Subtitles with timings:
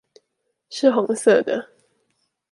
[0.67, 1.69] 是紅色的